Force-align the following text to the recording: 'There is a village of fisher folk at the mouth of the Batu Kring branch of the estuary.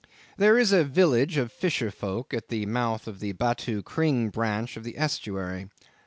'There 0.37 0.57
is 0.57 0.71
a 0.71 0.83
village 0.83 1.37
of 1.37 1.51
fisher 1.51 1.91
folk 1.91 2.33
at 2.33 2.47
the 2.47 2.65
mouth 2.65 3.07
of 3.07 3.19
the 3.19 3.33
Batu 3.33 3.83
Kring 3.83 4.31
branch 4.31 4.75
of 4.75 4.83
the 4.83 4.97
estuary. 4.97 5.69